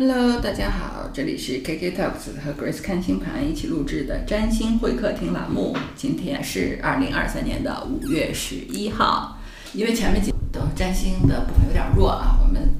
[0.00, 5.76] Hello，大家好，这里是 KK Talks 和 Grace 看星盘一起录制的占星会客厅栏目。
[5.96, 9.36] 今天是二零二三年的五月十一号。
[9.72, 12.72] 因为前面几的占星的部分有点弱啊，我们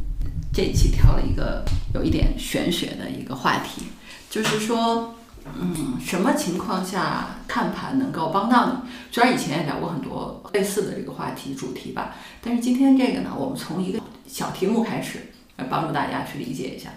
[0.53, 3.83] 这一期挑了一个有一点玄学的一个话题，
[4.31, 5.17] 就是说，
[5.61, 8.73] 嗯，什么情况下看盘能够帮到你？
[9.11, 13.99] 虽然以前也聊过很多类似的这个话题主题吧，但是今天这个呢，我们从一个
[14.29, 15.19] 小题目开始。
[15.59, 16.89] 来帮助大家去理解一下，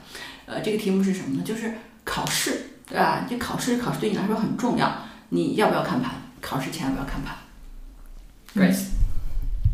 [0.45, 1.43] 呃，这个题目是什么呢？
[1.43, 1.73] 就是
[2.05, 3.25] 考试，对吧？
[3.29, 4.89] 这考试，考试对你来说很重要，
[5.29, 6.13] 你要不要看盘？
[6.39, 7.35] 考试前要不要看盘
[8.55, 8.85] ？Grace，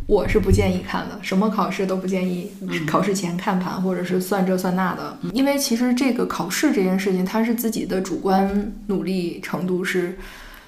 [0.07, 2.51] 我是不建议看的，什么考试都不建议
[2.87, 10.17] 考试前看盘或者是算这算那的，因为其实这个考试这件事情，它是自己的主观努力程度是。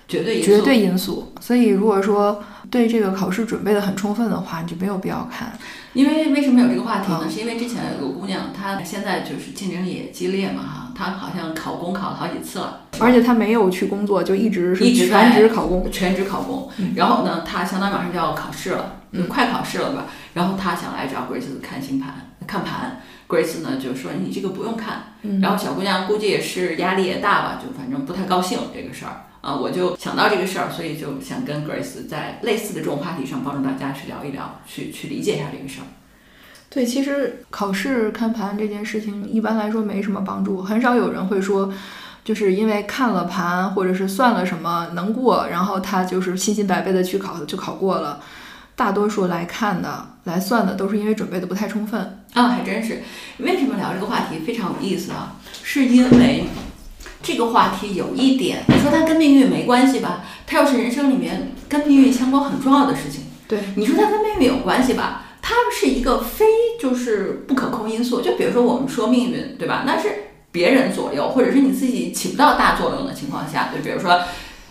[0.09, 5.57] 绝对绝对因素，所以如果说对这个考试准备的很充分的话，你就没有必要看。
[5.93, 7.27] 因为为什么有这个话题呢？
[7.29, 16.67] 是因为之前有个姑娘，她现在就是竞争也激烈嘛，哈，她好像考公考了好几次了，而且她没有去工作，就一直是全职考公，全职考公。
[16.95, 20.05] 然后呢，她相当于马上就要考试了，快考试了吧？
[20.33, 25.13] 然后她想来找 Grace 看星盘看盘，Grace 呢就说你这个不用看。
[25.41, 29.25] 然后小姑娘估计也是压力也大吧，就反正不太高兴这个事儿。
[29.41, 35.87] 啊，我就想到这个事儿，所以就想跟 Grace 在类似的这种话题上帮助大家去聊一聊，去去理解一下这个事儿。
[36.69, 41.73] 对，其实考试看盘这件事情一般来说没什么帮助，很少有人会说，
[42.23, 48.21] 就是因为看了盘或者是算了什么能过，然后他就是信心百倍的去考就考过了。
[48.75, 52.23] 大多数来看的、来算的都是因为准备的不太充分。
[52.33, 53.01] 啊，还真是。
[53.39, 55.35] 为什么聊这个话题非常有意思啊？
[55.63, 56.45] 是因为。
[57.21, 60.23] 这个话题有一点，你说它跟命运没关系吧？
[60.47, 63.23] 它又是人生里面跟命运相关很重要的事情。
[63.47, 65.25] 对，你说它跟命运有关系吧？
[65.41, 66.45] 它是一个非
[66.79, 68.21] 就是不可控因素。
[68.21, 69.83] 就比如说我们说命运，对吧？
[69.85, 70.09] 那是
[70.51, 73.69] 别人左右，或者是你自己起不到大作用的情况下。
[73.75, 74.21] 就比如说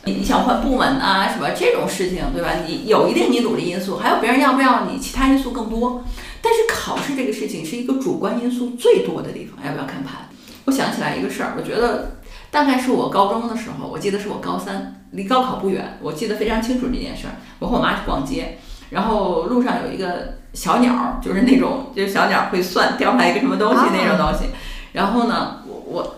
[0.04, 2.54] 你你想换部门啊什么这种事情，对吧？
[2.66, 6.02] 你有一定你努力因素，还有别人要不要你，其他因素更多。
[6.40, 10.28] 但是考试这个事情是一个主观因素最多的地方，要不要看盘？
[10.64, 12.16] 我想起来一个事儿，我觉得。
[12.50, 17.34] 大概是我高中的时候，我记得是我高三，离高考不远，我记得非常清楚这件事儿。
[17.58, 18.58] 我和我妈去逛街，
[18.90, 24.50] 然后路上有一个小鸟，就是那种就是小鸟会算掉下来一个什么东西那种东西。
[24.92, 26.16] 然后呢，我我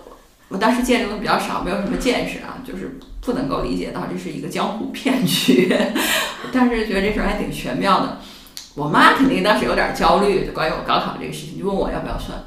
[0.49, 5.75] 我当时见识的比较少，没有什么见识啊，就是不能够理解到这是一个江湖骗局。
[6.53, 8.19] 但是觉得这事儿还挺玄妙的。
[8.77, 12.39] 我妈肯定当时有点焦虑，就关于我高考这个事情，就问我要不要算，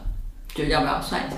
[0.55, 1.35] 就是要不要算一下。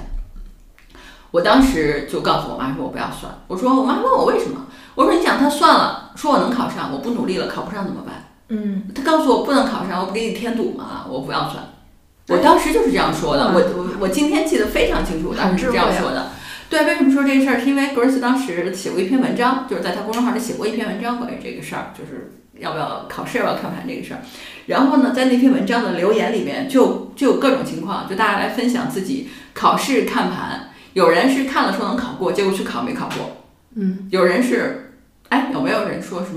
[1.35, 11.05] 我当时就告诉我妈说：“我不要算。”我说：“我妈问我为什么？”我说：“你想，他算了，说我能考上，我不努力了，考不上怎么办？”嗯，他告诉我不能考上，我不给你添堵吗？
[11.09, 11.61] 我不要算。
[12.29, 13.51] 我当时就是这样说的。
[13.53, 16.31] 我我我今天记得非常清楚，我当时是这样说的。
[16.69, 17.59] 对，为什么说这个事儿？
[17.59, 24.21] 是因为 Grace 当时写过一篇文章，就是在他公众号里写过一篇文章关于这个事儿，就是要不要考试，要不要看盘这个事儿。
[24.67, 30.64] 然后呢，在那篇文章的留言里面，就就有各种情况，就大家来分享自己考试看盘。
[30.95, 33.43] 有人是看了说能考过，结果去考没考过。
[33.75, 34.93] 嗯，有人是，
[35.27, 36.27] 哎，有没有人说是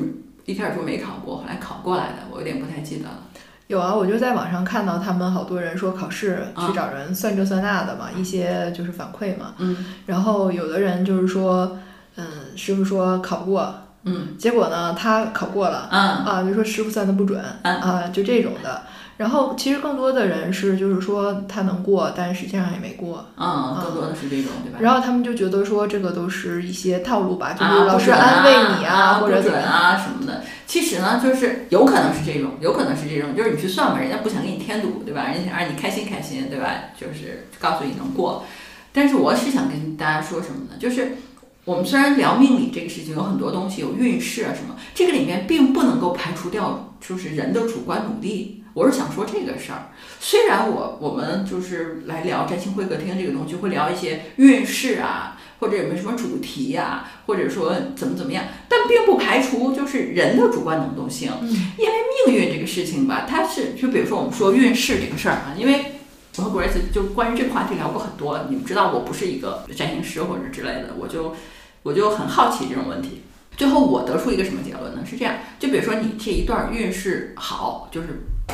[0.46, 2.14] 一开始说没考过，后来考过来的？
[2.32, 3.22] 我有点不太记得了。
[3.68, 9.54] 有啊，我就在网上看到他们好多人说考试去找人算这算那的嘛，一些就是反馈嘛。
[9.58, 9.94] 嗯。
[10.06, 11.78] 然后有的人就是说，
[12.16, 12.26] 嗯，
[12.56, 18.82] 师傅说考不过，嗯，结果呢他考过了，嗯啊，就说师傅算的不准，啊，就这种的。
[19.18, 23.26] 然后其实更多的人是，就是说他能过，但实际上也没过。
[23.36, 24.78] 嗯，更多的是这种，对吧？
[24.80, 30.44] 然后他们就觉得说，这个都是一些套路吧，就是老师安慰你啊，或者准啊什么的。
[30.68, 35.24] 其实呢，就是有可能是这种，有可能是这种，就是你去算吧，人家不想给你添堵，对吧？
[35.24, 36.70] 人家想让你开心开心，对吧？
[36.96, 38.44] 就是告诉你能过。
[38.92, 40.76] 但是我是想跟大家说什么呢？
[40.78, 41.16] 就是
[41.64, 48.57] 我们虽然聊命理这个事情，有很多东西有运势啊什么，这个里面并不能够排除掉，就是人的主观努力。
[48.78, 49.90] 我是想说这个事儿，
[50.20, 61.32] 虽然我我们就是来聊占星会客厅这个东西，会聊一些运势啊，或者有没有什么主题呀，或者说怎么怎么样，但并不排除就是人的主观能动性。
[61.76, 61.92] 因为
[62.24, 65.94] 命运这个事情吧，它是就比如说我们说运势这个事儿啊，因为
[66.36, 71.34] 我和 Grace 就关于这个话题聊过很多，你们知道我不是一个占星师或者之类的，我就
[71.82, 73.22] 我就很好奇这种问题。
[73.56, 75.04] 最后我得出一个什么结论呢？
[75.04, 78.06] 是这样，就比如说你这一段运势好，就是。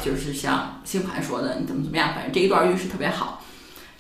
[0.03, 3.43] 就是像星盘说的，你怎么怎么样，反正这一段运势特别好。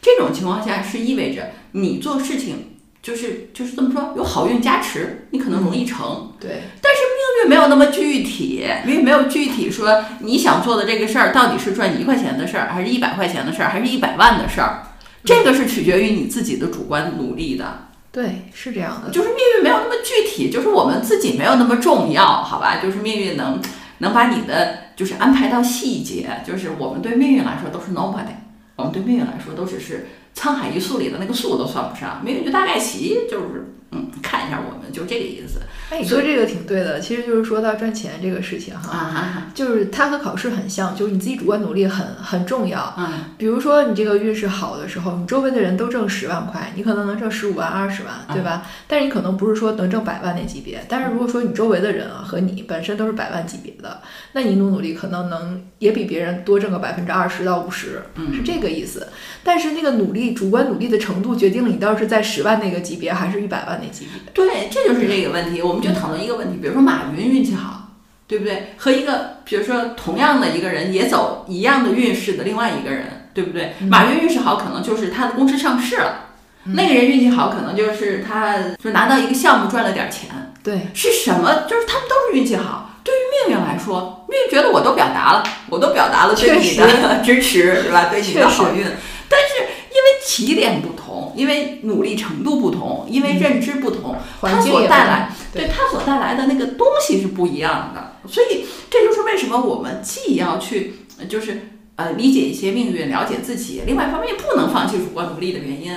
[0.00, 6.32] 这种情况下是意味着你做事情就是就是这么说，有好运加持，你可能容易成。
[6.38, 6.62] 对。
[6.82, 14.88] 但是命运没有那么具体，因为没有具体说你想做的这个事儿到底是赚一块钱的事儿，还是一百块钱的事儿，还是一百万的事儿。
[15.25, 17.88] 这个是取决于你自己的主观努力的。
[18.12, 22.76] 对，是这样的，就是命运没有那么具体，就是我们自己没有那么重要，好吧？
[22.82, 23.61] 就是命运能
[23.99, 28.35] 能把你的就是安排到细节，就是我们对命运来说都是 nobody，
[28.76, 35.61] 我们对命运来说都只是沧海一粟里的那个粟都算不上，命运就大概齐，就是嗯，看一下我们就这个意思。
[35.90, 42.94] 哎，你说这个挺对的，其实就是说到赚钱这个事情哈，就是它和考试很像，就是你自己主观努力很很重要。
[42.96, 48.66] 嗯，比如说你这个运势好的时候，你周围的人都挣十万块，你可能能挣十五万、二十万，对吧？
[48.88, 50.84] 但是你可能不是说能挣百万那级别。
[50.88, 54.00] 但是如果说你周围的人啊和你本身都是百万级别的，
[54.32, 58.02] 那你努努力可能能也比别人多挣个百分之二十到五十，
[58.34, 59.06] 是这个意思。
[59.44, 64.32] 但是那个努力主观努力的程度决定了你到底是在十万那个级别还是一百万那级别。
[64.32, 65.60] 对，这就是这个问题。
[65.60, 67.88] 我们就讨论一个问题，比如说马云运气好，
[68.26, 68.75] 对不对？
[68.76, 73.75] 和一个比如说同样的一个人也走一样的运势的另外一个人，对不对？
[73.88, 76.31] 马云运势好，可能就是他的公司上市了；
[76.65, 80.31] 那个人运气好，可能就是他就拿到一个项目赚了点钱。
[80.62, 81.65] 对，是什么？
[81.69, 82.91] 就是他们都是运气好。
[83.05, 88.06] 对于命运来说，命运觉得我都表达了，我都表达了对你的 支持，是吧？
[88.11, 88.82] 对你的好运，
[89.29, 98.12] 但是因为起点不同，因为努力程度不同，因为认知不同，它所带来对它所带来的那个东西是不一样的。
[98.28, 100.94] 所以这就是为什么我们既要去
[101.28, 101.60] 就是
[101.96, 105.94] 呃理解一些命运，了解自己，另外一方面不能放弃主观努力的原因。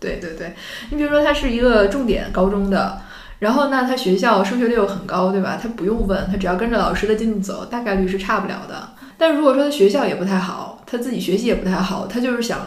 [0.00, 0.54] 对对对，
[0.90, 3.00] 你比如说他是一个重点高中的。
[3.40, 5.56] 然后那他学校升学率又很高，对吧？
[5.62, 8.94] 他不用问，他只要跟着老师的进度走，大概率是差不了的。
[9.16, 12.58] 但如果说他学校也不太好，他自己学习也不太好，他就是想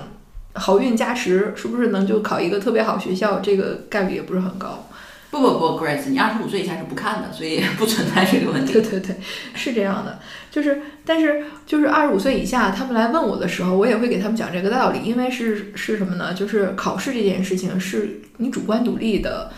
[0.53, 3.39] 好运加持，是不是能就考一个特别好学校？
[3.39, 4.87] 这个概率也不是很高。
[5.31, 8.73] 不不不，Grace，你二十五岁以下是不看的，所以不存在这个问题。
[8.73, 9.15] 对对对，
[9.55, 10.19] 是这样的。
[10.51, 16.33] 就是，但是就是二十五岁以下，他们来问我的时候，我也会给他们讲这个道理，因为是是什么呢？
[16.33, 19.51] 就是考试这件事情是你主观独立的。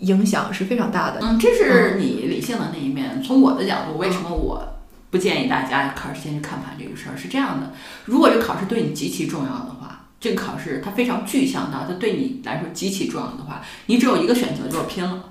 [0.00, 1.20] 影响是非常大的。
[1.22, 3.18] 嗯，这是你理性的那一面。
[3.22, 4.76] 从我的角度，为什么我
[5.08, 7.16] 不建议大家考试前去看盘这个事儿？
[7.16, 7.72] 是这样的：
[8.04, 15.24] 如果这考试对你极其重要的话，这个考试它非常具象到它对你来说极其重要的话，你只有一个选择，就是拼了。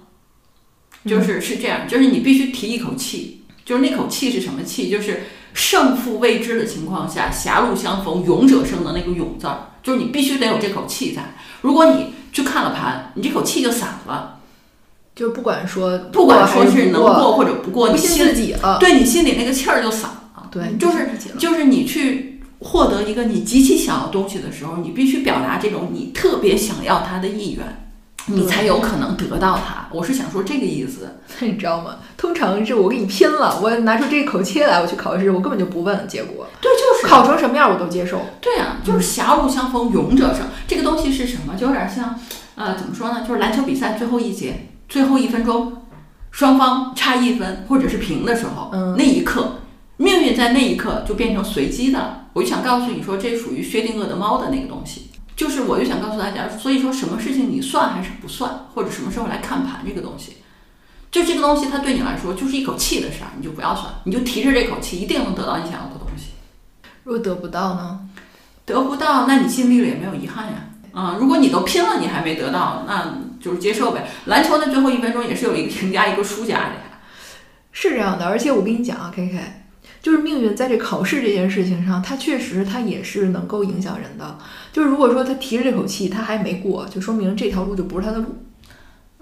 [1.05, 4.89] 就是是这样，就是你必须提一口气，就是那口气是什么气？
[4.89, 11.35] 就是胜负未知的情况下，狭路相逢勇者胜的那个勇字儿，就是你必须得有这口气在。
[11.61, 14.39] 如果你去看了盘，你这口气就散了。
[15.15, 20.49] 就不管说，不管说是能过或者不过，你信自己了，对你心里那个气儿就散了。
[20.51, 22.34] 对，就是就是你去
[22.65, 27.87] 获得一个你极其想要东西的时候，你必须表达这种你特别想要它的意愿，
[28.25, 29.87] 你才有可能得到它。
[29.91, 31.19] 我是想说这个意思。
[31.39, 31.97] 那你知道吗？
[32.17, 36.47] 通常是我跟你拼了，我拿出这口气来，我去考试，我根本就不问结果。
[36.59, 38.21] 对，就是考成什么样我都接受。
[38.41, 40.47] 对啊，就是狭路相逢勇者胜。
[40.67, 41.55] 这个东西是什么？
[41.55, 42.19] 就有点像，
[42.55, 43.23] 呃，怎么说呢？
[43.27, 44.69] 就是篮球比赛最后一节。
[44.87, 45.73] 最后一分钟，
[46.29, 49.55] 双方差一分或者是平的时候，那一刻，
[49.97, 52.25] 命运在那一刻就变成随机的。
[52.33, 55.09] 我就想告诉你说，这属于薛定谔的猫的那个东西。
[55.35, 60.37] 就是我就想告诉大家，所以说什么事情你算还是不算，或者什么时候来看盘这个东西，
[61.11, 66.31] 就这个东西它对你来说就是一口气的事儿，你就不要算，你就提着这口气，一定能得到你想要的东西。
[67.03, 67.99] 如果得不到呢？
[68.65, 70.53] 得不到，那你尽力了也没有遗憾呀。
[70.93, 73.19] 啊，如果你都拼了，你还没得到，那。
[73.37, 74.07] 就是接受呗。
[74.25, 76.99] 篮球的最后一分钟也是有一个赢家一个输家的呀，
[77.71, 78.25] 是这样的。
[78.25, 79.64] 而且我跟你讲啊，K K，
[80.05, 84.37] 就是命运在这考试这件事情上，它确实它也是能够影响人的。
[84.71, 88.25] 就是如果说他提着这口气他还没过，就说明这条路就不是他的路。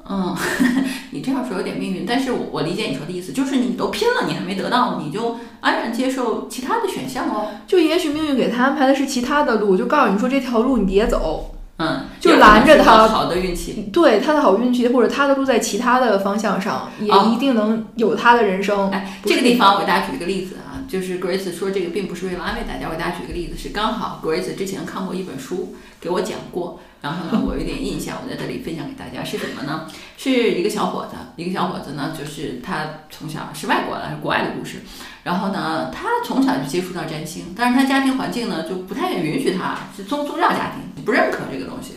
[0.06, 0.36] 嗯，
[1.12, 7.52] 你这样说有点命运，但是我我理解你说的意思，就是你都拼了，你还没得到，你就安然接受其他的选项哦。
[7.66, 11.52] 就也许命运给他安排的是其他的路，就告诉你说这条路你别走。
[11.78, 18.92] 嗯，就拦着他好的运气，对他的好运气，或者他的路在其他的方向上，也一定能有他的人生。
[18.92, 29.90] 哎，这个地方我给大家举一个例子啊，就是 Grace 说这个并不是为了安慰大家，我给大家举个例子，是刚好 Grace 之前看过一本书，给我讲过，然后呢，我有点印象，我在这里分享给大家是什么呢？
[30.18, 34.84] 是一个小伙子，一个小伙子呢，就是他从小是外国的，是国外的故事。
[35.24, 41.94] 然后呢，他从小就接触到占星，但是他家庭环境呢就不太允许他，是宗宗教家庭，不认可这个东西，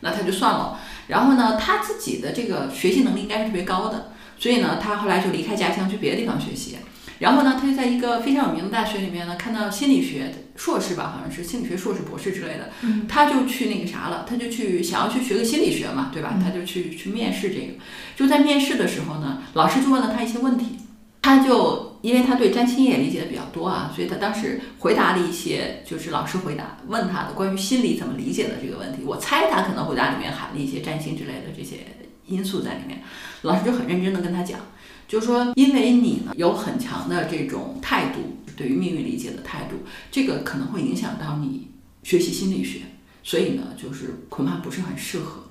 [0.00, 0.76] 那他就算了。
[1.06, 6.78] 然后呢，他自己的这个学习能力应该是特别高的，所以呢，他后来就离开家乡去别的地方学习。
[7.20, 12.70] 然后呢，他就在一个非常有名的大学里面呢，看到心理学硕士吧，好像是心理学硕士、博士之类的，
[13.08, 16.34] 他就去那个啥了，他就去想要去学个心理学嘛，对吧？
[16.42, 17.74] 他就去去面试这个，
[18.16, 20.76] 就在面试的时候呢，老师就问了他一些问题，
[21.22, 21.88] 他就。
[22.02, 29.02] 因为他对占星也理解的比较多啊，所以他当时回答了一些就是老师回答问他的关于心理怎么理解的这个问题。
[29.04, 31.76] 我猜他可能回答里面含了一些占星之类的这些
[32.24, 33.02] 因素在里面。
[33.42, 34.58] 老师就很认真的跟他讲，
[35.10, 38.20] 就是说，因为你呢有很强的这种态度，
[38.56, 39.74] 对于命运理解的态度，
[40.08, 41.66] 这个可能会影响到你
[42.04, 42.82] 学习心理学，
[43.24, 45.42] 所以呢，就是恐怕不是很适合。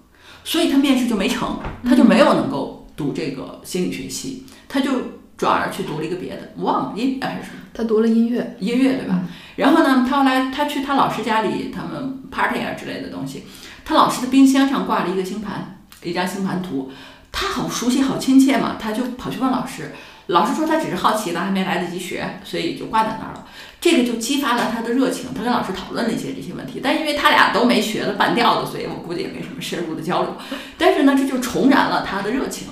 [0.45, 5.01] 所以他面试就没成，他就没有能够读这个心理学系，他就
[5.35, 7.57] 转而去读了一个别的，忘了音乐还是什么。
[7.73, 9.27] 他读了音乐，音乐对吧？
[9.57, 13.43] 然后呢，他后来他去他老师家里，他们 party 啊之类的东西，
[13.83, 16.89] 他老师的冰箱上挂了一个星盘，一张星盘图，
[17.31, 19.93] 他好熟悉好亲切嘛，他就跑去问老师，
[20.27, 23.45] 老师说他只是好奇的，还没来得及学，所以就挂在那儿了。
[23.81, 30.35] 这个就激发了他的热情，他跟老师讨论了一些这些问题，但因为他俩都没学的半吊子，所以我估计也没什么深入的交流。
[30.77, 32.67] 但是呢，这就重燃了他的热情。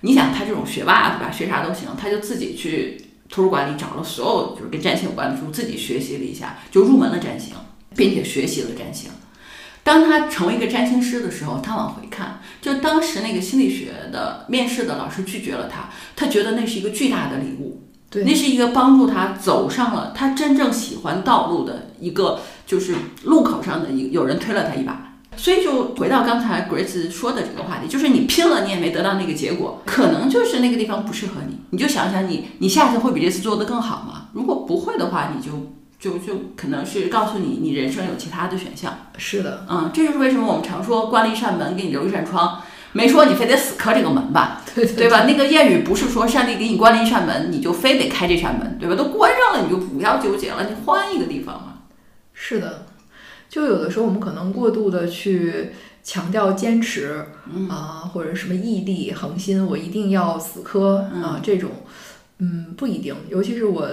[0.00, 1.30] 你想，他这种学霸对吧？
[1.30, 7.54] 学啥都行，他就自己去图书馆里找了所有就是跟占星有关的书，自己学习了一下，就入门了占星，
[7.94, 9.10] 并且学习了占星。
[9.88, 17.84] 当他成为一个占星师的时候，他往回看，就当时那个心理学的面试的老师拒绝了他，他觉得那是一个巨大的礼物。
[18.10, 34.28] 对，那是一个帮助他走上了他真正喜欢道路的一个，就是路口上的一有人推了他一把，所以就回到刚才 Grace 说的这个话题，就是你拼了你也没得到那个结果，可能就是那个地方不适合你，你就想想你你下次会比这次做得更好吗？
[34.34, 39.10] 如果不会的话，你就就就可能是告诉你你人生有其他的选项。
[39.16, 42.62] 是的，嗯，这就是为什么我们常说关了一扇门给你留一扇窗。
[42.92, 45.24] 没说你非得死磕这个门吧，对对吧？
[45.24, 48.96] 那个谚语不是说上帝给你关了一扇门，你就非得开这扇门，对吧？
[48.96, 51.80] 都关上了，你就不要纠结了，你换一个地方嘛。
[52.32, 52.86] 是的，
[53.48, 57.26] 就有的时候我们可能过度的去强调坚持
[57.68, 61.70] 啊，或者什么毅力、恒心，我一定要死磕啊，这种，
[62.38, 63.14] 嗯，不一定。
[63.28, 63.86] 尤其是我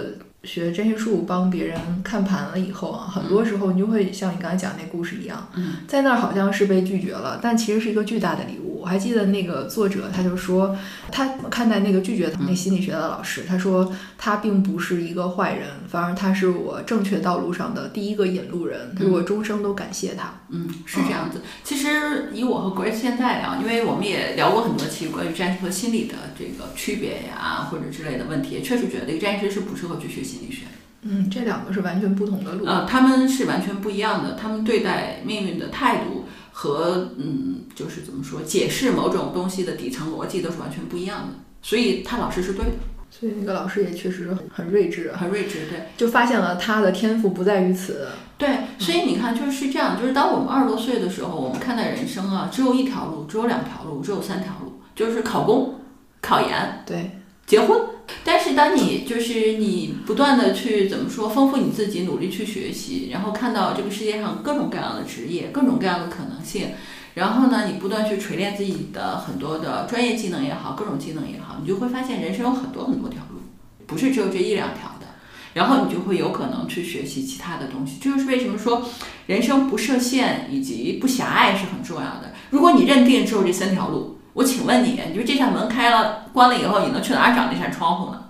[0.46, 5.48] 学占星术帮别人看盘了以后啊，很多时候你就会像你刚才讲那故事一样，
[5.88, 8.82] 在那儿好像是被拒绝了，但其实是一个巨大的礼物。
[8.82, 10.78] 我还记得那个作者，他就说，
[11.12, 13.92] 他看待那个拒绝他那心理学的老师，他说
[14.25, 20.34] 他并不是一个坏人，反而他是我正确道路上的第一个引路人，我终生都感谢他。
[20.50, 21.44] 嗯，是这样子。
[21.63, 30.63] 其实以我和 Grace 现在聊，因为我们也聊过很多期关于占星和心理的这个区别呀，或者之类的问题，确实觉得一个占星师是不适合去学心理学。
[31.03, 32.65] 嗯，这两个是完全不同的路。
[32.65, 36.25] 呃，他们是完全不一样的，他们对待命运的态度。
[36.58, 42.72] 和嗯，就是怎么说，解释某种东西的底层逻辑都是完全不一样的，所以他老师是对的，
[43.17, 55.75] 所以那个老师也确实很很睿智，很睿智，对，就发现了他的天赋不在于此，对，所以你看就是这样，就是当我们二十多岁的时候，我们看待人生啊，只有一条路，只有两条路，只有三条路，就是考公、
[56.22, 57.12] 考研，对，
[57.45, 57.79] 结婚。
[58.24, 66.67] 但是当你就是你不断的去怎么说丰富你自己，努力去学习，然后看到这个世界上各种各样的职业，各种各样的可能性，
[67.15, 73.39] 然后呢，你不断去锤炼自己的很多的专业技能也好，各种技能也好，你就会发现人生有很多很多条路，
[73.88, 75.07] 不是只有这一两条的。
[75.53, 77.98] 然后你就会有可能去学习其他的东西。
[78.00, 78.88] 这就是为什么说
[79.25, 82.34] 人生不设限以及不狭隘是很重要的。
[82.51, 84.13] 如果你认定只有这三条路。
[84.36, 88.22] 我请问你，你说这扇门开了、关了以后，你能去哪儿找那扇窗户呢？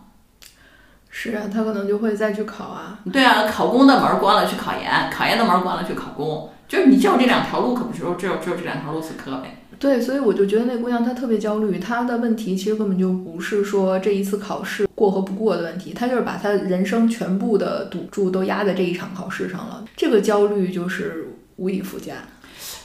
[1.09, 2.99] 是啊，他可能就会再去考啊。
[3.11, 9.61] 对啊，考公的门关了去考研，考研的门关了去考公，就是你只有这两条路，可不是说只有只有这两条路死磕呗。
[9.77, 22.13] 对，所以我就觉得那姑娘她特别焦虑，她的问题其实根本就不是说这一次考试过和不过的问题，她就是把她人生全部的赌注都压在这一场考试上了，这个焦虑就是无以复加。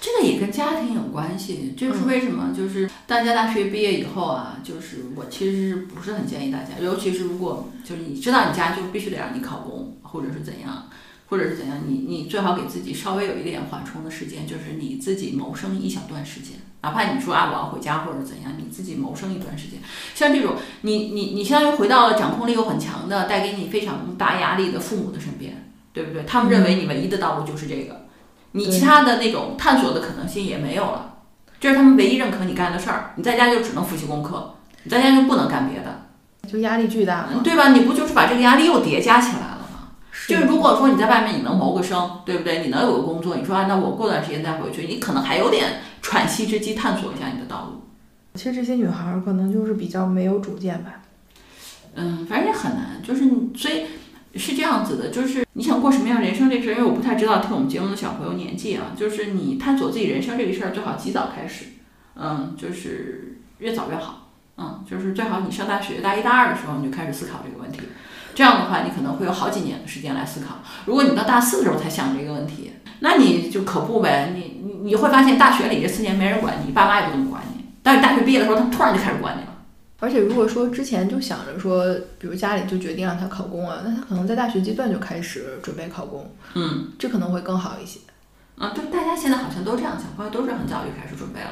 [0.00, 2.54] 这个也跟家庭有关系，这是为什么？
[2.56, 10.88] 就是大家大学毕业以后啊，就是我其实不是很建议大家，尤其是如果就是你知道你家就必须得让你考公，或者是怎样，
[11.30, 19.78] 或者是怎样，你你最好给自己稍微有一点缓冲的时间，就是你自己谋生一小段时间，哪怕你说啊我要回家或者怎样，你自己谋生一段时间。
[20.14, 26.24] 像这种你你你相当于回到了掌控力又很强的，带给你非常大压力的父母的身边，对不对？
[26.24, 28.06] 他们认为你唯一的道路就是这个。
[28.52, 31.18] 你其他的那种探索的可能性也没有了，
[31.60, 33.12] 这是他们唯一认可你干的事儿。
[33.14, 36.06] 你在家就只能复习功课，你在家就不能干别的，
[36.50, 37.68] 就压力巨大，对吧？
[37.68, 39.49] 你不就是把这个压力又叠加起来？
[40.30, 42.62] 就是如果说你在外面你能谋个生，对不对？
[42.62, 47.82] 你能有个工作，你说啊，那我过段时间再回去，你可能还有点喘息之机，探索一下你的道路。
[48.34, 51.02] 其实这些女孩儿可能就是比较没有主见吧。
[51.94, 53.84] 嗯，反正也很难，就是你所以。
[54.36, 61.64] 是这样子的，就是你想过什么样人生这事儿，因为我不太知道听我们节目的小朋友年纪啊，就是你探索自己人生这个事儿最好及早开始，
[62.14, 67.80] 嗯，就是越早越好，嗯，就是最好你上大学大一大二的时候你就开始思考这个问题，
[68.40, 70.60] 这样的话你可能会有好几年的时间来思考。
[70.86, 79.48] 如果你到大四的时候才想这个问题，那你就可不呗，你你你会发现大学里这四年没人管你，爸妈也不怎么管你，但是大学毕业的时候他们突然就开始管你了。
[79.98, 81.84] 而且如果说之前就想着说，
[82.18, 88.00] 比如家里就决定让他考公啊，那他可能在大学阶段就开始准备考公，嗯，这可能会更好一些。
[88.56, 91.50] 啊，就大家现在好像都这样，小朋友都是很早就开始准备了。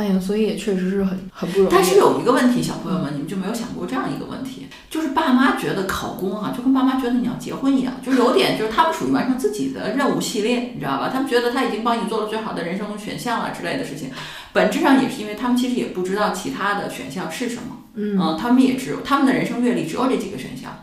[0.00, 1.70] 哎呀，所以也确实是很很不容易。
[1.70, 11.10] 但是有一个问题，小朋友们，你们就没有想过这样一个问题，就是爸妈觉得考公啊，就跟爸妈觉得你要结婚一样，就有点就是他们属于完成自己的任务系列，你知道吧？
[11.12, 14.08] 他们觉得他已经帮你做了最好的人生选项了之类的事情，
[14.54, 20.80] 本质上也是因为他们其实也不知道其他的选项是什么，嗯，他们也只有他们的人生阅历只有这几个选项。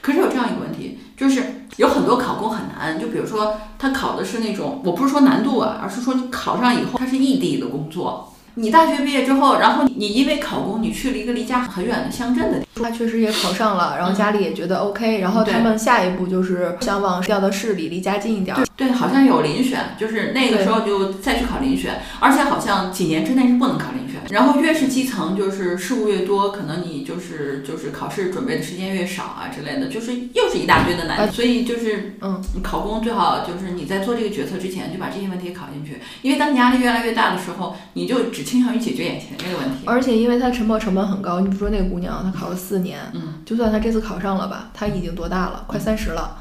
[0.00, 1.42] 可是有这样一个问题，就是
[1.76, 8.32] 有很多考公很难，就比如说他考的是那种，我不是说难度啊，而是说你考上以后他是异地的工作。
[8.58, 18.56] 你大学毕业之后，然后你因为考公，你去了一个离家很远的乡镇的地方，他确实也考上了，然后家里也觉得 OK，然后他们下一步就是想往调到市里，离家近一点。
[18.74, 24.18] 对，好像有遴选，就是那个时候就再去考遴选，而且好像几年之内是不能考遴选。
[24.30, 31.34] 然后越是基层，就是事务越多，可能你就是就是考试准备的时间越少啊之类的，就是又是一大堆的难题。
[31.34, 39.76] 所以就是嗯，考公最好就是你在做这个决策之前就把这些问题考进去，因为当你压力越来越大的时候，你就只倾向于解决眼前这个问题。
[39.84, 45.64] 而且因为他沉没成本很高，你比如说那个姑娘，她考了四年，嗯，就算她这次考上了吧，她已经多大了？
[45.66, 46.36] 快三十了。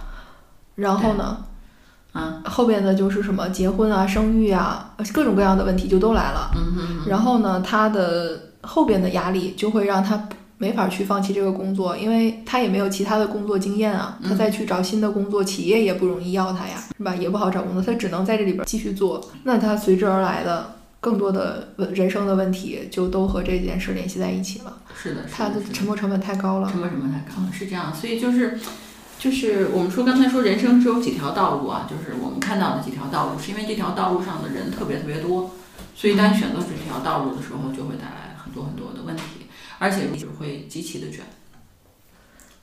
[0.76, 1.38] 然后呢？
[2.14, 6.50] 啊，后边的就是什么结婚啊、生育啊，各种各样的问题就都来了。
[6.56, 7.10] 嗯哼。
[7.10, 14.18] 然后呢，她的后边的压力就会让她没法去放弃这个工作，因为她也没有其他的工作经验啊。
[14.24, 17.14] 她再去找新的工作，企业也不容易要她呀，是吧？
[17.16, 19.24] 也不好找工作，她只能在这里边继续做。
[19.44, 20.76] 那她随之而来的
[21.08, 24.78] 更多的问人生的问题，就都和这件事联系在一起了。
[24.94, 26.70] 是的，他的沉没成本太高了。
[26.70, 27.94] 沉没成本太高了，是这样。
[27.96, 28.60] 所以就是。
[29.20, 35.56] 就是我们说刚才说人生只有几条道路啊，就是我们看到的几条道路，是因为这条道路上的人特别特别多，
[35.96, 39.48] 所以当你选择这条道路的时候，就会带来很多很多的问题，
[39.80, 41.25] 而且你就会极其的卷。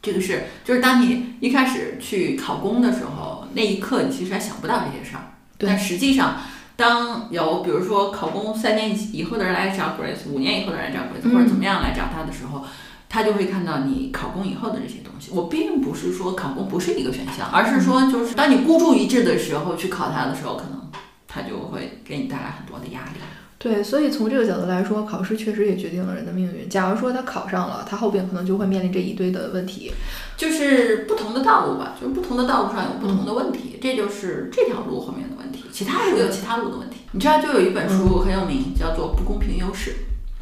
[0.01, 6.37] 这个是，就是当你一开始去考公的时候，那一刻你其实还想不到这些事儿，但实际上，
[6.77, 12.65] 当有比如说考公三年以后的人来找 Grace，五年以后的人来找 Grace，或者怎么样来找他的时候。
[13.07, 15.31] 他就会看到你考公以后的这些东西。
[15.33, 20.91] 我并不是说考公不是一个选项，而是说就是当你孤注一掷的时候去考它的时候，可能
[21.29, 23.21] 它就会给你带来很多的压力。
[23.57, 26.69] 对，所以从这个角度来说，考试确实也决定了人的命运。
[26.69, 29.93] 假如说他考上了，他后边可能就会面临这一堆的问题，
[30.37, 35.54] 就是不同的道路吧，就是不同的道路上有不同的问题，这就是这条路后面的问题。
[35.75, 36.99] 其他路有其他路的问题。
[37.11, 39.91] 你知道，就有一本书很有名，叫做《不公平优势》。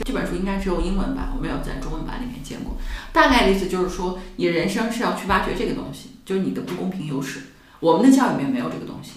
[0.05, 2.77] 这本书应该只有英文版，我没有在中文版里面见过。
[3.14, 7.40] 大概的意思就是说，你人生是要去挖掘这个东西，就是你的不公平优势。
[7.81, 9.12] 我们的教育里面没有这个东西。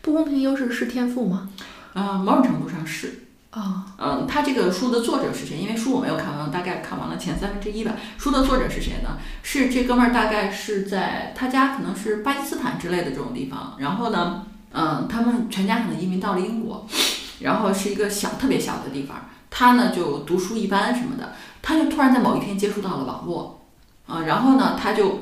[0.00, 1.48] 不公平优势是天赋吗？
[1.94, 3.22] 啊，某种程度上是。
[3.50, 5.56] 啊，嗯，他这个书的作者是谁？
[5.56, 7.92] 因为书我没有看完，大概看完了前三分之一吧。
[8.18, 9.16] 书的作者是谁呢？
[9.44, 13.76] 是这哥们儿，大概是在他家可能是巴基斯坦之类的这种地方。
[13.78, 14.44] 然后呢，
[14.76, 16.86] 嗯，他们全家可能移民到了英国，
[17.40, 19.30] 然后是一个小特别小的地方。
[19.48, 23.66] 他呢就读书一般什么的，他就突然在某一天接触到了网络，
[24.06, 25.20] 啊，然后呢他就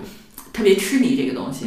[0.53, 1.67] 特别痴迷这个东西，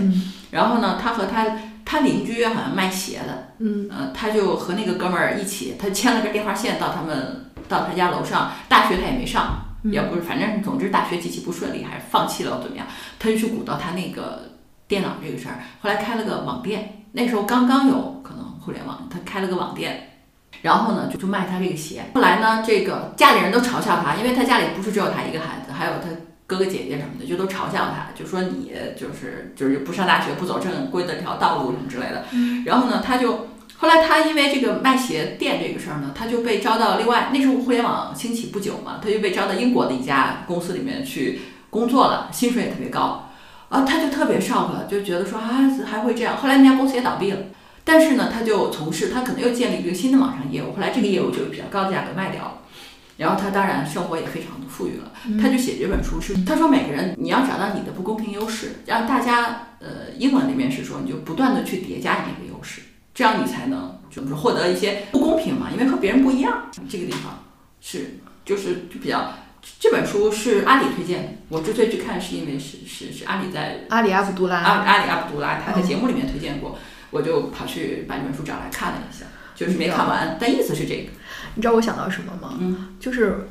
[0.52, 1.46] 然后呢他和他
[1.86, 12.86] 他邻居好像卖鞋的，嗯，呃，他就和那个哥们儿一起，他牵了根电话线到他们到他家楼上，大学他也没上，也不是，反正总之大学极其不顺利，还是放弃了怎么样，
[13.18, 14.50] 他就去鼓捣他那个
[14.90, 20.04] 电脑这个事儿，后来开了个网店，那时候刚刚有可能互联网，他开了个网店。
[20.64, 22.04] 然后呢，就就卖他这个鞋。
[22.16, 26.10] 后来呢，这个家里人都嘲笑他，因为他家里不是只有他一个孩子，还有他
[26.48, 32.26] 哥哥姐姐什么的，就都嘲笑他，就说你就是就是不上大学，不走正规的这条道路什么之类的。
[32.66, 43.27] 然后呢，他就后来他因为这个卖鞋店这个事儿呢，他就被招到另外那时候互联网兴起不久嘛，他就被招到英国的一家公司里面去工作了，薪水也特别高。
[43.70, 46.38] 啊，他就特别 shock，就觉得说啊还会这样。
[46.38, 47.38] 后来那家公司也倒闭了。
[47.84, 52.58] 但是呢，他就从事，他可能又建立一个新的网上业务，后来这个业务就比较高的价格卖掉了，
[53.16, 55.12] 然后他当然生活也非常的富裕了。
[55.42, 62.82] 他就写这本书是，他说每个人你要找到你的不公平优势，让大家呃英文里面是说你就不断的去叠加你那个优势，
[63.14, 66.70] 这样你才能就是获得一些不公平嘛，因为和别人不一样。
[66.90, 67.42] 这个地方
[67.80, 69.32] 是就是就比较
[69.80, 76.78] 这本书是阿里推荐的，我之所以去看是因为是是是阿里在阿里阿卜杜拉阿阿里阿卜杜拉他在节目里面推荐过。
[77.10, 79.26] 我就跑去把这本书找来看了一下，
[79.56, 81.10] 就是没看完，但意思是这个。
[81.56, 82.58] 你知道我想到什么吗？
[82.60, 83.48] 嗯，就是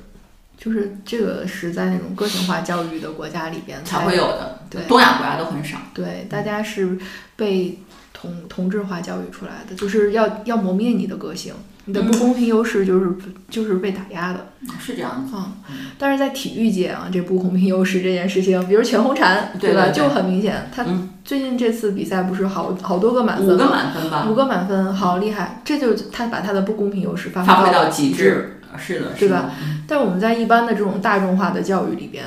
[0.58, 5.78] 就是这个是在那种个性化教育的国家里边才会有的，对东亚国家都很少。
[5.94, 6.98] 对，大家是
[7.34, 7.78] 被
[8.12, 11.54] 同同质化教育出来的，就是要要磨灭你的个性，
[11.86, 13.10] 你的不公平优势就是、
[13.48, 14.48] 就是被打压的。
[14.78, 15.34] 是这样子，
[15.70, 19.48] 嗯，但是在体育界啊，这不公平优势这件事情，比如全红婵，吧？
[19.58, 23.54] 对对对就很明显，他嗯最近这次比赛不是好好多个满分？
[23.54, 25.62] 五个满分吧五，个满分，好厉害！
[25.64, 28.60] 这就是他把他的不公平优势发发挥到到极致。
[28.78, 29.50] 是的，是的对吧？
[29.86, 32.24] 但我们在一般的这种大众化的教育里边，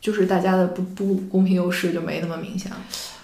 [0.00, 2.78] 就是大家的不不公平优势就没那么明显了。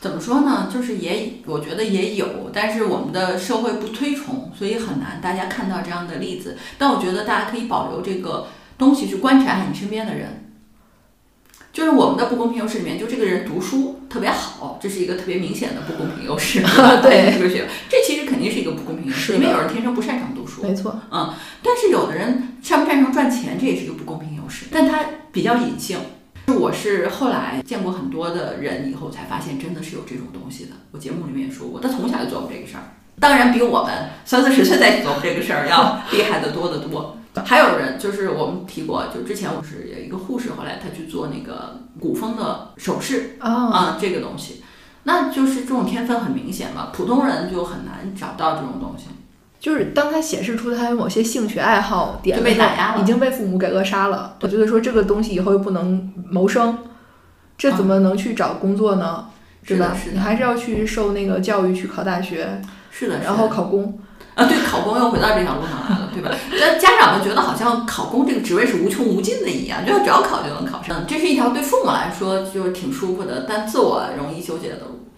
[0.05, 0.69] 怎么说呢？
[0.71, 6.59] 就是也，我觉得也有，但是我们的社会不推崇，所以很难大家看到这样的例子。
[6.77, 10.53] 但我觉得大家可以保留这个东西去观察你身边的人。
[11.73, 16.61] 就是我们的不公平优势里面，就这个人读书特别好，这是一个特别明显的不公平优势。
[17.01, 20.63] 对 这个学，这其实肯定是一个不公平优势，因为有人天生不擅长读书。
[20.63, 24.99] 没错，嗯但是有的人擅不擅长赚钱，这也是一个不公平优势，但他
[25.33, 25.99] 比较隐性。
[26.47, 30.73] 我是后来见过很多的人以后才发现，真的是有这种东西的。
[30.93, 32.85] 我节目里面也说过，他从小就做过这个事儿，
[33.19, 37.17] 当然比我们三四十岁再做这个事儿要 厉害的多得多。
[37.45, 44.63] 还有人就是我们提过，就之前我是有一个护士，后来他去做那个古风的首饰啊，啊，这个东西，
[45.03, 49.07] 那就是这种天分很明显嘛，普通人就很难找到这种东西。
[49.65, 54.37] 就是当他显示出他有某些兴趣爱好点就被打压了已经被父母给扼杀了。
[54.43, 56.77] 我觉得说这个东西以后又不能谋生，
[57.57, 59.25] 这怎么能去找工作呢？
[59.67, 59.97] 对吧？
[59.99, 63.99] 是的你还是要去受那个教育，去考大学，是的，然后考公。
[64.35, 66.31] 啊，对，考公又回到这条路上来了，对吧？
[66.61, 71.07] 但家长们觉得好像考公这个职位是无穷无尽的一样，就只要考就能考上。
[71.09, 75.09] 这是一条对父母来说就是挺舒服的，但自我容易纠结的路。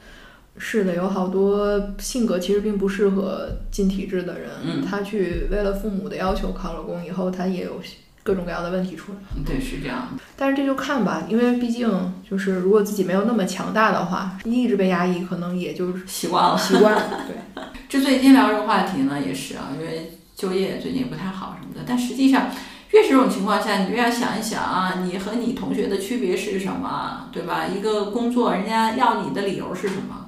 [0.58, 7.80] 是的，有好多性格其实并不适合进体制的人，嗯他去为了父母的要求考了公以后，他也有
[8.22, 9.18] 各种各样的问题出来。
[9.36, 10.22] 嗯对，是这样的。
[10.36, 11.88] 但是这就看吧，因为毕竟
[12.28, 16.58] 就是如果自己没有那么强大的话，一直被压抑，可能也就习惯了。
[16.58, 17.02] 习惯了。
[17.28, 21.82] 对，这最近聊这个话题呢，也是啊，因为就业最近也不太好什么的。
[21.86, 22.50] 但实际上，
[22.92, 27.66] 越是这种情况下，你越要想一想啊，你和你同学的区别是什么，对吧？
[27.66, 30.25] 一个工作，人家要你的理由是什么？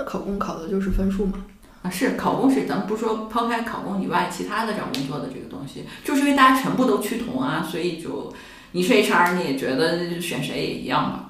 [0.00, 1.34] 那考公考的就是分数嘛。
[1.82, 8.32] 啊，是考公是，咱们不说抛开考公以外，其他的找工作的这个东西，就是因为大家全部都趋同啊，所以就
[8.72, 11.26] 你是 HR，你也觉得选谁也一样吧。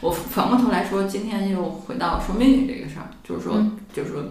[0.00, 4.22] 我反过头来说，今天又回到说命运这个事儿，就是说，嗯就是说，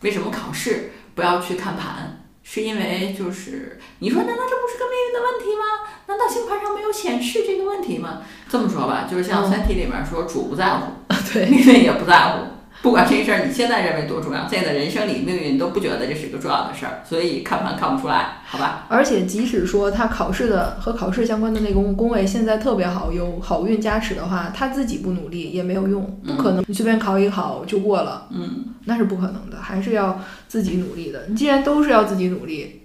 [0.00, 2.18] 为什么考试不要去看盘？
[2.42, 5.88] 是因为就是你说，难道这不是个命运的问题吗？
[6.06, 8.20] 难道星盘上没有显示这个问题吗？
[8.48, 10.92] 这么说吧，就是像《嗯三体》里面说，主不在乎，
[11.32, 12.51] 对，命运也不在乎。
[12.82, 18.86] 不管这事儿你现在认为多重要，在你的人生里，命运都不觉得这是个重要的事儿，所以看盘看不出来，好吧？
[18.88, 31.26] 而且即使说他考试的和考试相关的那个宫宫位现在特别好，有好运加持的话，他自己不努力也没有用，不可能你随便考一考就过了，嗯，那是不可能的，还是要自己努力的。
[31.28, 32.82] 你既然都是要自己努力，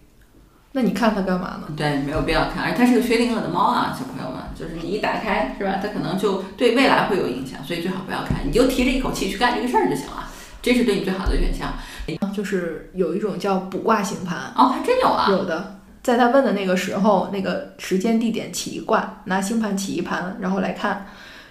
[0.73, 1.63] 那你看他干嘛呢？
[1.75, 10.27] 对，没有必要看，而且它是个薛定谔的猫啊，小朋友们，就是你一打开是吧，它可能就对未来会有影响，所以最好不要看，你就提着一口气去干这个事儿就行了，
[10.61, 11.73] 这是对你最好的选项。
[12.33, 21.07] 就是有一种叫卜卦星盘，哦，还真有啊，有的，在他问的那个时候，那个时间地点起一卦，拿星盘起一盘，然后来看，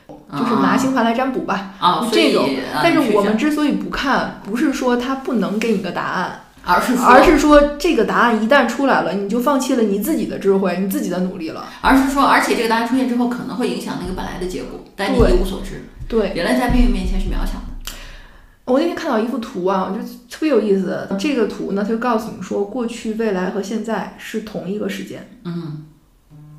[0.08, 1.74] 就是拿星盘来占卜吧。
[1.78, 11.64] 啊，这种啊但是我们之所以不看，不是说他不能给你个答案，想而是说而是说这个答案一旦出来了，你就放弃了你自己的智慧，你自己的努力了。
[11.80, 15.84] 而是说，而且这个答案出现之后，可能会影响那个本来的结果，但你一无所知。
[16.08, 17.92] 对人类在命运面前是渺小的。
[18.64, 21.08] 我那天看到一幅图啊，我觉得特别有意思。
[21.18, 25.28] 这个图呢，它就告诉你说，过去、未来和现在是同一个时间。
[25.44, 25.84] 嗯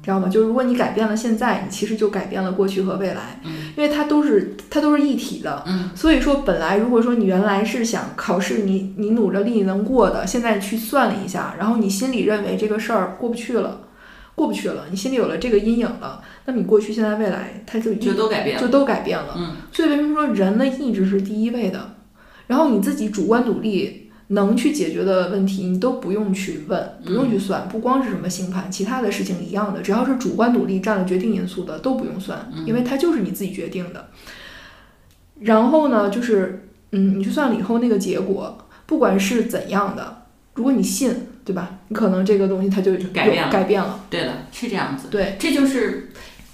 [0.08, 0.30] 知道吗？
[0.30, 5.64] 就是如果你改变了现在，你其实就改变了过去和未来，嗯因为它都是它都是一体的。
[5.68, 13.82] 嗯所以说，本来如果说你原来是想考试你，你努着力能过的，现在去算了一下，然后你心里认为这个事儿过不去了，
[14.34, 18.62] 过不去了，你心里有了这个阴影了，那么你过去、现在、未来，它就就都改变了。
[18.62, 19.36] 就都改变了。
[19.38, 21.96] 嗯所以为什么说人的意志是第一位的？
[22.48, 34.08] 然后你自己主观努力能去解决的问题，你都不用去问，不用去算，不光是什么星盘，其他的事情一样的，只要是主观努力占了决定因素的都不用算，因为它就是你自己决定的。
[35.40, 40.24] 然后呢，就是嗯，你去算了以后那个结果，不管是怎样的，
[40.56, 41.14] 如果你信，
[41.46, 41.80] 对吧？
[41.88, 44.04] 你可能这个东西它就就改变了有改变了。
[44.10, 45.08] 对的，是这样子。
[45.10, 46.10] 对，这就是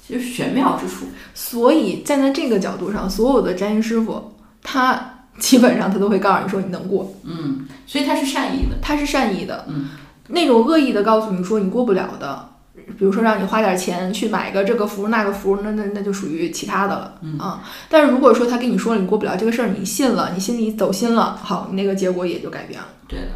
[0.07, 1.05] 就是玄妙之处。
[1.33, 8.77] 所以站在这个角度上，所有的占星师傅，他基本上他都会告诉你说你能过，嗯，所以他是善意的。
[8.81, 9.65] 他是善意的。
[9.67, 9.89] 嗯，
[10.27, 12.49] 那种恶意的告诉你说你过不了的，
[12.97, 17.63] 比如说让你花点钱去买个这个符那个符，那那那就属于其他的了嗯啊。
[17.89, 22.87] 但是如果说他跟你说了你过不了这个事儿，你信了，你心里走心了，好，你那个结果也就改变了。
[23.07, 23.27] 对的，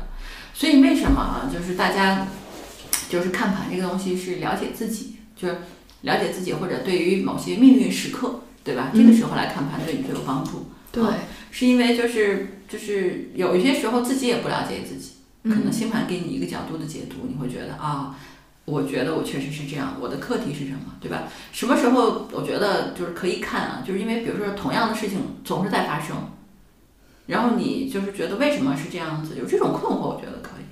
[0.53, 1.49] 所以为什么啊？
[1.51, 2.27] 就是大家
[3.09, 5.57] 就是看盘这个东西是了解自己，就是
[6.01, 8.91] 了解自己，或者对于某些命运时刻，对吧？
[8.93, 10.69] 这个时候来看盘对你最有帮助。
[10.89, 11.13] 对，啊
[11.57, 18.15] 是因为就是就是有一些时候自己也不了解自己，可能嗯星盘给你一个角度的解读，你会觉得啊。
[18.65, 21.23] 我觉得我确实是这样，我的课题是什么，对吧？
[21.51, 23.83] 什么时候我觉得就是可以看啊？
[23.83, 26.15] 就是因为比如说同样的事情总是在发生，
[27.25, 30.65] 然后你就是觉得为什么是这样子，有这种困惑，我觉得可以。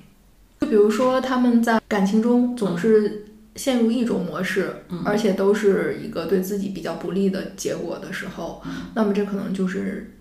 [0.60, 10.15] 就比如说他们在感情中总是陷入一种模式，嗯而且都是一个对自己比较不利的结果的时候，嗯那么这可能就是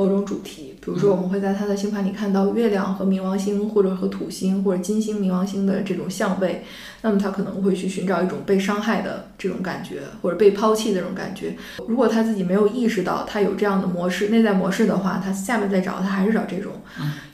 [0.00, 0.74] 某种主题。
[0.80, 6.64] 比如说，我们会在他的星盘里看到月亮和冥王星，或者和土星或者金星、冥王星的这种相位，
[7.02, 11.54] 那么他可能会去寻找一种被伤害的这种感觉，或者被抛弃的这种感觉。
[11.88, 16.72] 如果他自己没有意识到他有这样的模式、内在模式的话，他下面再找他还是找这种。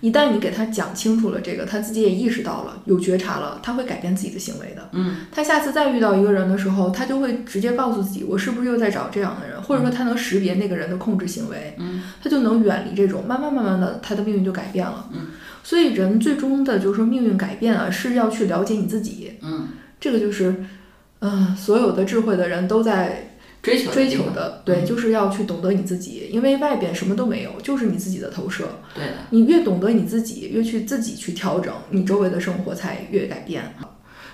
[0.01, 4.89] 一旦你给他讲清楚了这个，他自己也意识到了，有觉察了，他会改变自己的行为的。
[4.93, 15.09] 嗯，他下次再遇到一个人的时候，他就会直接告诉自己，我是不是又在找这样的人，或者说他能识别那个人的控制行为，嗯，他就能远离这种，慢慢慢慢的，他的命运就改变了。
[15.13, 15.27] 嗯，
[15.67, 19.33] 所以人最终的就是说命运改变啊，是要去了解你自己。
[19.43, 19.67] 嗯，
[19.99, 20.65] 这个就是，
[21.19, 28.79] 嗯、所有的智慧的人都在追求追求的，对，嗯就是要去懂得你自己，因为外边什么都没有，就是你自己的投射。
[28.95, 33.75] 对的，你越懂得你自己，越去自己去调整，你周围的生活才越改变。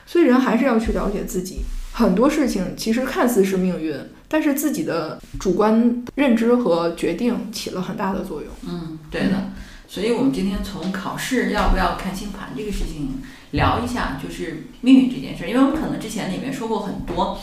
[0.04, 1.60] 所以人还是要去了解自己。
[1.94, 3.96] 很多事情其实看似是命运，
[4.28, 8.50] 但是自己的主观认知和决定起了很大的作用。
[8.68, 9.50] 嗯，对的。
[9.92, 17.38] 所以我们今天从考试要不要看星盘这个事情聊一下，就是命运这件事，因为我们可能之前里面说过很多。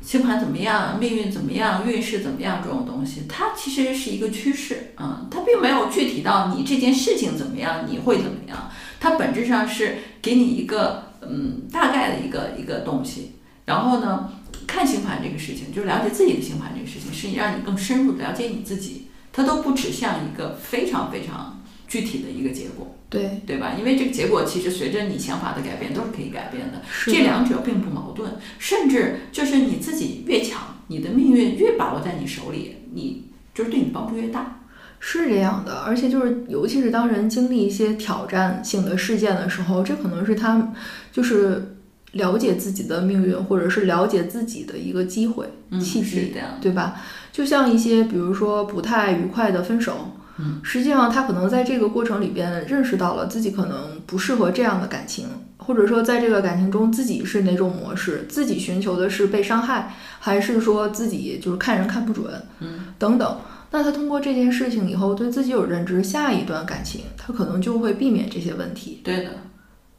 [0.00, 13.32] 星盘怎么样，命运怎么样，运势怎么样这种东西，它其实是一个趋势，嗯，它并没有具体到你这件事情怎么样，你会怎么样，它本质上是给你一个嗯大概的一个一个东西，
[13.66, 14.32] 然后呢，
[14.66, 23.74] 看星盘这个事情，就是了解自己的星盘这个事情，是让你更深入的了解你自己，它都不指向一个非常非常具体的一个结果，对，对吧？
[23.78, 34.60] 因为这个结果其实随着你想法的改变都是可以改变的，这两者并不矛盾，甚至就是你自己越强，你的命运越把握在你手里，你就是对你帮助越大。
[34.98, 40.72] 是这样的，而且就是，尤其是当人经历一些挑战性的事件的时候，这可能是他
[41.12, 41.76] 就是
[42.12, 46.58] 了解自己的命运，或者是了解自己的一个机会、嗯，契机，是这样。
[46.60, 46.96] 对吧？
[47.30, 63.40] 就像一些比如说不太愉快的分手，嗯，实际上他可能在这个过程里边认识到了自己可能不适合这样的感情，或者说在这个感情中自己是哪种模式，自己寻求的是被伤害，还是说自己就是看人看不准，嗯，等等。
[63.70, 69.00] 那他通过这件事情以后对自己有认知，下一段感情他可能就会避免这些问题。
[69.02, 69.30] 对的，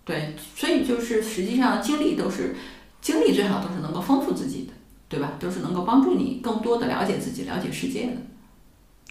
[0.06, 2.56] 对，所以就是实际上经历都是
[3.02, 4.74] 经历最好都是能够丰富自己的，
[5.10, 5.34] 对吧？
[5.40, 8.14] 都是能够帮助你更多的了解自己、了解世界的。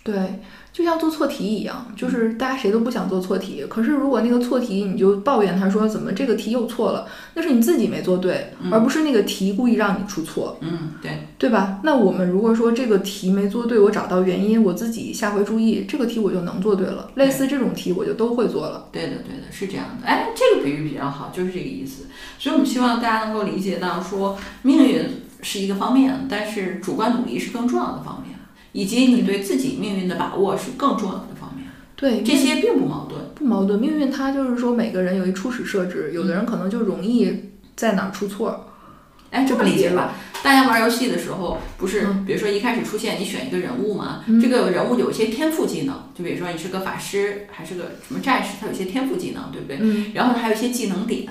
[0.03, 0.41] 对，
[0.77, 11.81] 就像做错题一样，就是大家谁都不想做错题，可是如果那个错题你就抱怨他说怎么这个题又错了，那是你自己没做对，而不是那个题故意让你出错，嗯，对，对吧？
[11.83, 17.11] 那我们如果说这个题没做对，我找到原因，我自己下回注意，这个题我就能做对了。
[17.15, 18.89] 类似这种题我就都会做了。
[18.93, 20.07] 对的，对的，是这样的。
[20.07, 22.05] 哎，这个比喻比较好，就是这个意思。
[22.39, 25.01] 所以我们希望大家能够理解到，说命运
[25.41, 28.36] 是一个方面，但是主观努力是更重要的方面，
[28.77, 31.67] 以及你对自己命运的把握是更重要的方面。
[31.97, 33.23] 对，这些并不矛盾。
[33.35, 33.81] 不矛盾。
[33.81, 38.69] 命运它就是说每个人有一初始设置，有的人可能就容易在哪儿出错。
[39.31, 40.13] 哎，这么理解吧？
[40.43, 49.79] 大家玩游戏的时候，不是嗯比如说一开始出现你选一个人物嘛，嗯这个人物有一些天赋技能，就比如说你是个法师，还是个什么战士，他有一些天赋技能，对不对？
[49.81, 51.27] 嗯，然后还有一些技能点。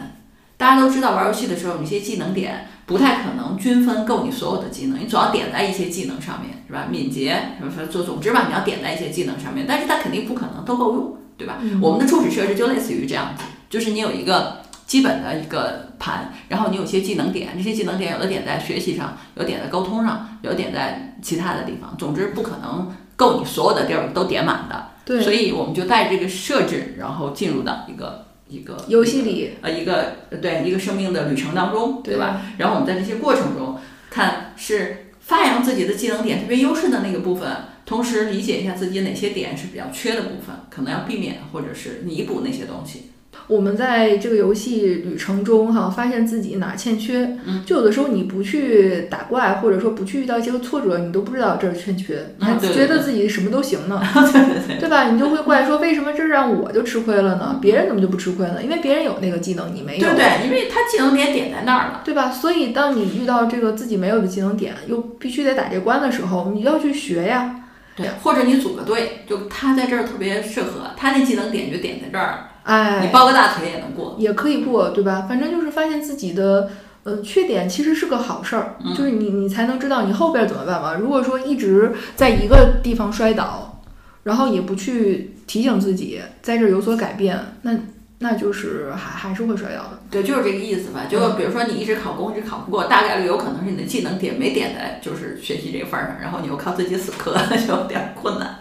[0.58, 6.88] 大家都知道，玩游戏的时候，有些技能点不太可能均分够你所有的技能，你总要点在一些技能上面，是吧？
[6.89, 11.58] 敏捷什么什么，就总之吧，你要点在一些技能上面，但是它肯定不可能都够用，对吧？
[11.62, 24.89] 嗯我们的初始设置就类似于这样子，就是你有一个基本的一个盘，然后你有些技能点，这些技能点有的点在学习上，有点在沟通上，有点在其他的地方，总之不可能够你所有的地儿都点满的。
[25.04, 32.28] 对，所以我们就带这个设置，然后进入到一个一个游戏里，呃一个呃对一个生命的旅程当中，对吧？
[32.28, 32.41] 吧？
[32.58, 33.78] 然后我们在这些过程中，
[34.10, 37.50] 看是发扬自己的技能点特别优势的那个部分，
[37.86, 43.12] 同时理解一下自己哪些点是比较缺的部分，可能要避免或者是弥补那些东西，
[43.48, 55.10] 我们在这个游戏旅程中哈，发现自己哪儿欠缺，嗯就有的时候你不去打怪，或者说不去遇到一些挫折，你都不知道这儿欠缺，你还觉得自己什么都行呢， 对对对，对吧？
[55.12, 57.60] 你就会怪说为什么这让我就吃亏了呢？
[57.62, 58.63] 别人怎么就不吃亏呢？
[58.63, 62.02] 因为别人有那个技能，你没有，对对，因为他技能点点在那儿了。
[62.04, 62.32] 对吧？
[62.32, 67.62] 所以当你遇到这个自己没有的技能点，又必须得打这关的时候，你要去学呀。
[67.96, 74.16] 对，或者你组个队，就他在这儿特别适合，他那技能点就点在这儿，哎，你抱个大腿也能过。
[74.20, 75.26] 也可以过，对吧？
[75.30, 76.70] 反正就是发现自己的
[77.04, 80.96] 呃缺点其实是个好事儿，嗯就是你你才能知道你后边怎么办嘛。
[80.96, 83.82] 如果说一直在一个地方摔倒，
[84.24, 87.72] 然后也不去提醒自己在这儿有所改变，那
[88.19, 89.99] 那就是还还是会摔倒的。
[90.10, 91.01] 对，就是这个意思吧。
[91.10, 97.36] 就比如说你一直考公，一直考不过，大概率有可能是你的技能点没点在就是学习这个份儿上，然后你又靠自己死磕，
[97.67, 98.58] 就有点困难。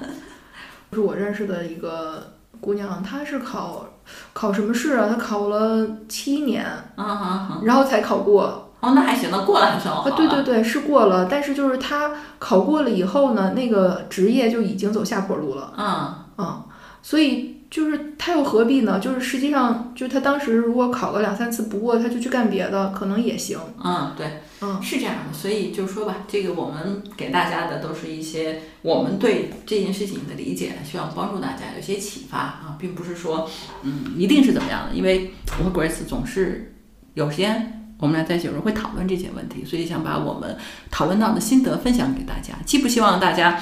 [0.90, 3.86] 就是我认识的一个姑娘，她是考
[4.32, 5.08] 考什么试啊？
[5.08, 6.64] 她考了七年，
[6.96, 8.60] 嗯嗯嗯，然后才考过。
[8.80, 15.72] 哦，那还行，那过了还算好啊，对对对，是过了，但是就是她考过了以后呢，那个职业就已经走下坡路了。
[15.78, 16.62] 嗯，嗯，
[17.00, 19.00] 所以就是他又何必呢？
[19.00, 23.58] 就是实际上，就他当时如果考个两三次不过，他就去干别的，可能也行。
[23.82, 25.36] 嗯，对，嗯，是这样的。
[25.36, 33.50] 所以就说吧，这个我们给大家的都是一些我们对这件事情的理解，希望帮助大家有些启发啊，并不是说
[33.82, 34.94] 嗯一定是怎么样的。
[34.94, 36.76] 因为我和 Grace 总是
[37.14, 37.80] 有时间。
[37.98, 40.56] 我们俩在一起有时候会讨论这些问题，所以想把我们
[40.90, 42.52] 讨论到的心得分享给大家。
[42.64, 43.58] 既不希望大家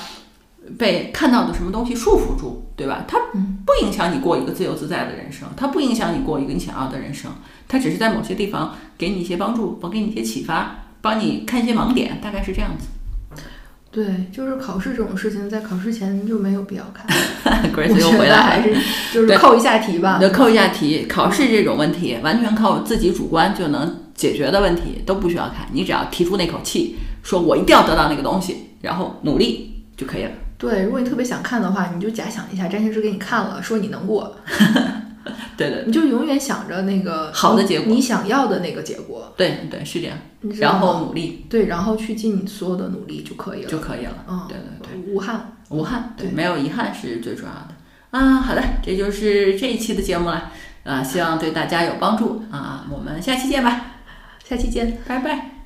[0.79, 3.05] 被看到的什么东西束缚住，对吧？
[3.07, 3.19] 它
[3.67, 7.31] 不影响你过一个自由自在的人生，它不影响你过一个你想要的人生，
[7.69, 12.87] 它只是在某些地方给你一些帮助，帮给你一些启发，帮你看一些盲点，大概是这样子。
[13.91, 17.07] 对，就是考试这种事情，在考试前就没有必要看。
[17.71, 18.43] 觉得又回来了。
[18.43, 18.75] 还是
[19.13, 20.19] 就是扣一下题吧。
[20.19, 30.31] 就扣一下题，考试这种问题完全靠自己主观就能解决的问题都不需要看，你只要提出那口气，说我一定要得到那个东西，然后努力就可以了。
[30.63, 34.37] 对，如果你特别想看的话，你就假想一下，占星师给你看了，说你能过，
[35.59, 40.17] 对对你就永远想着那个好的结果你想要的那个结果，对对，是这样，
[40.61, 41.01] 然后？
[41.01, 44.25] 努力对，然后去尽你所有的努力就可以了，就可以了。
[44.29, 45.57] 嗯，对对对，无憾。
[45.71, 47.75] 无憾，对，对没有遗憾是最重要的
[48.11, 48.37] 啊。
[48.37, 50.53] 好的，这就是这一期的节目了
[50.85, 52.87] 啊，希望对大家有帮助啊。
[52.91, 53.87] 我们下期见吧，
[54.49, 54.99] 下期见。
[55.09, 55.62] 拜拜。